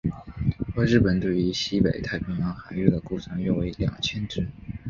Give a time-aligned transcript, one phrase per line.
[0.75, 4.47] 而日本对于西北太平洋海域的估算约为二千只。